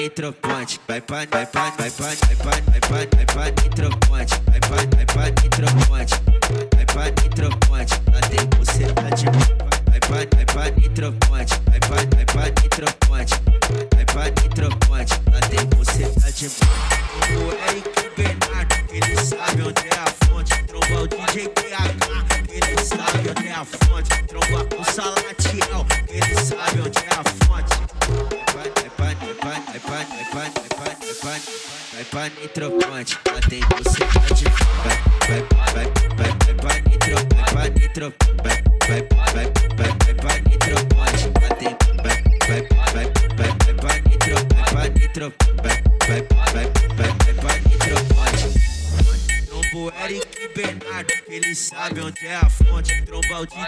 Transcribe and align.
nitro 0.00 0.32
punch, 0.32 0.80
vai 0.88 0.98
pra, 1.02 1.26
vai 1.26 1.26
pra, 1.26 1.38
vai 1.38 1.46
pra, 1.46 1.64
vai 1.76 1.90
pra, 1.90 2.06
vai 2.06 2.80
pra, 2.80 2.96
vai 3.34 3.52
pra 3.52 3.62
nitro 3.62 3.90
punch, 4.08 4.32
vai 4.48 4.60
pra, 4.60 4.96
vai 4.96 5.06
pra 5.06 5.24
nitro 5.42 5.86
punch. 5.86 6.19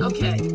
Okay 0.00 0.51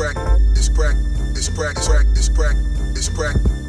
it's 0.00 0.16
crack, 0.16 0.28
it's 0.52 0.68
crack, 0.70 0.94
it's 1.32 1.48
crack, 1.88 2.06
it's 2.14 2.28
crack, 2.28 2.54
it's 2.94 3.08
crack. 3.08 3.67